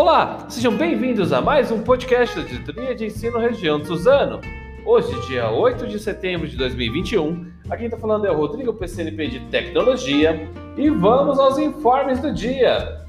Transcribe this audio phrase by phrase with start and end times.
[0.00, 4.40] Olá, sejam bem-vindos a mais um podcast da Diretoria de Ensino Região de Suzano.
[4.82, 9.26] Hoje, dia 8 de setembro de 2021, aqui quem está falando é o Rodrigo PCNP
[9.26, 13.04] de Tecnologia e vamos aos informes do dia.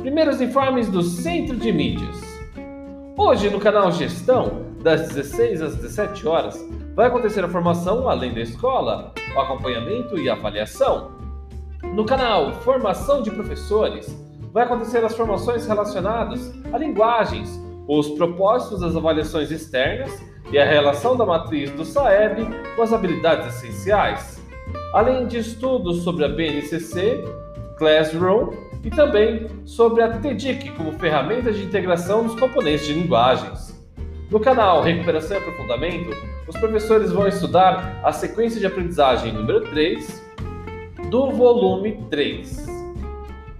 [0.00, 2.20] Primeiros informes do Centro de Mídias.
[3.16, 8.42] Hoje, no canal Gestão, das 16 às 17 horas, vai acontecer a formação além da
[8.42, 11.10] escola, o acompanhamento e avaliação.
[11.82, 18.96] No canal Formação de Professores, vai acontecer as formações relacionadas a linguagens, os propósitos das
[18.96, 20.10] avaliações externas
[20.52, 24.44] e a relação da matriz do SAEB com as habilidades essenciais,
[24.92, 27.24] além de estudos sobre a BNCC,
[27.78, 28.52] Classroom
[28.84, 33.78] e também sobre a TEDIC como ferramenta de integração dos componentes de linguagens.
[34.30, 36.10] No canal Recuperação e Aprofundamento,
[36.46, 40.30] os professores vão estudar a sequência de aprendizagem número 3
[41.08, 42.79] do volume 3.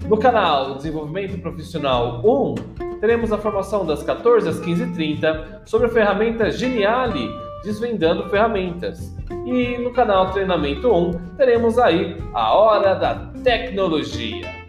[0.09, 2.55] No canal Desenvolvimento Profissional 1,
[3.01, 7.29] teremos a formação das 14 às 15h30 sobre a ferramenta Geniali
[7.63, 9.15] Desvendando Ferramentas.
[9.47, 14.61] E no canal Treinamento 1, teremos aí a Hora da Tecnologia.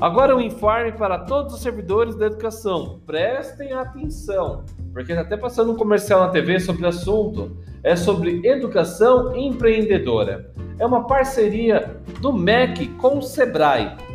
[0.00, 3.00] Agora um informe para todos os servidores da educação.
[3.04, 7.56] Prestem atenção, porque está até passando um comercial na TV sobre o assunto.
[7.82, 10.52] É sobre educação empreendedora.
[10.78, 14.07] É uma parceria do MEC com o Sebrae.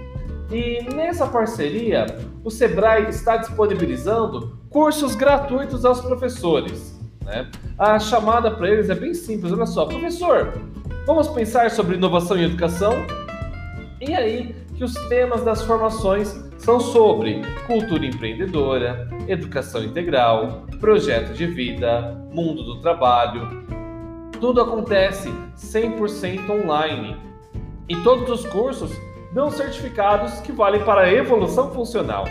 [0.52, 2.06] E nessa parceria,
[2.44, 7.00] o Sebrae está disponibilizando cursos gratuitos aos professores.
[7.24, 7.50] Né?
[7.78, 10.54] A chamada para eles é bem simples: olha só, professor,
[11.06, 12.94] vamos pensar sobre inovação em educação?
[14.02, 21.46] E aí que os temas das formações são sobre cultura empreendedora, educação integral, projeto de
[21.46, 23.64] vida, mundo do trabalho.
[24.40, 27.18] Tudo acontece 100% online.
[27.88, 28.92] E todos os cursos
[29.34, 32.26] dão certificados que valem para a evolução funcional.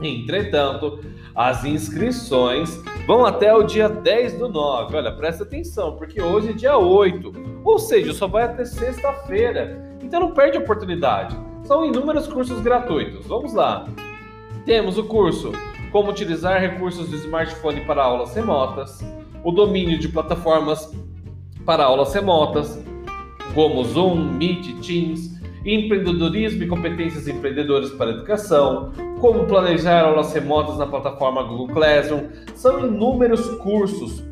[0.00, 1.00] Entretanto,
[1.34, 4.96] as inscrições vão até o dia 10 do 9.
[4.96, 7.32] Olha, presta atenção, porque hoje é dia 8,
[7.62, 9.98] ou seja, só vai até sexta-feira.
[10.02, 11.36] Então não perde a oportunidade.
[11.64, 13.26] São inúmeros cursos gratuitos.
[13.26, 13.86] Vamos lá.
[14.64, 15.52] Temos o curso
[15.92, 19.04] Como utilizar recursos do smartphone para aulas remotas,
[19.42, 20.94] o domínio de plataformas
[21.66, 22.80] para aulas remotas,
[23.54, 30.86] como Zoom, Meet, Teams, empreendedorismo e competências empreendedoras para educação, como planejar aulas remotas na
[30.86, 32.28] plataforma Google Classroom.
[32.54, 34.22] São inúmeros cursos,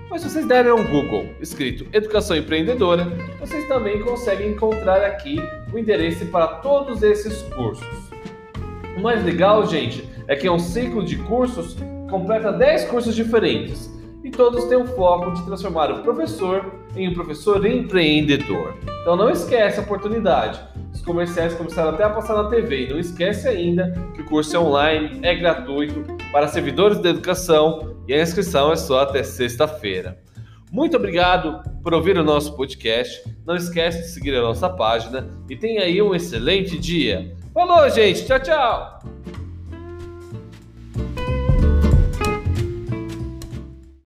[0.08, 3.08] Mas se vocês derem um Google escrito Educação Empreendedora,
[3.40, 5.42] vocês também conseguem encontrar aqui
[5.74, 7.88] o endereço para todos esses cursos.
[8.96, 13.16] O mais legal, gente, é que é um ciclo de cursos que completa 10 cursos
[13.16, 13.92] diferentes
[14.24, 18.76] e todos têm o foco de transformar o professor em um professor empreendedor.
[19.02, 20.60] Então não esquece a oportunidade.
[21.10, 22.86] Comerciais começaram até a passar na TV.
[22.86, 27.96] E não esquece ainda que o curso é online, é gratuito para servidores da educação
[28.08, 30.20] e a inscrição é só até sexta-feira.
[30.72, 33.24] Muito obrigado por ouvir o nosso podcast.
[33.44, 37.36] Não esquece de seguir a nossa página e tenha aí um excelente dia.
[37.56, 38.28] Falou, gente.
[38.28, 39.00] Tchau, tchau.